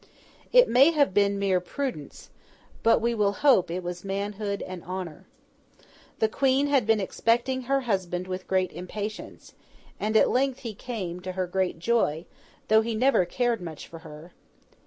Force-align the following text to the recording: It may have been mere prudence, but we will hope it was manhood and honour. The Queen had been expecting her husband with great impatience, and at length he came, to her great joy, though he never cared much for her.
It 0.51 0.67
may 0.67 0.89
have 0.89 1.13
been 1.13 1.37
mere 1.37 1.59
prudence, 1.59 2.31
but 2.81 3.01
we 3.01 3.13
will 3.13 3.33
hope 3.33 3.69
it 3.69 3.83
was 3.83 4.03
manhood 4.03 4.63
and 4.63 4.83
honour. 4.83 5.27
The 6.17 6.27
Queen 6.27 6.65
had 6.65 6.87
been 6.87 6.99
expecting 6.99 7.61
her 7.65 7.81
husband 7.81 8.27
with 8.27 8.47
great 8.47 8.71
impatience, 8.71 9.53
and 9.99 10.17
at 10.17 10.31
length 10.31 10.61
he 10.61 10.73
came, 10.73 11.19
to 11.19 11.33
her 11.33 11.45
great 11.45 11.77
joy, 11.77 12.25
though 12.67 12.81
he 12.81 12.95
never 12.95 13.25
cared 13.25 13.61
much 13.61 13.87
for 13.87 13.99
her. 13.99 14.33